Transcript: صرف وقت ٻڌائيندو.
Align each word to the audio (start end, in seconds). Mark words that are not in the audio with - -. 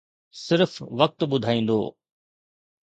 صرف 0.45 0.73
وقت 0.99 1.19
ٻڌائيندو. 1.31 1.79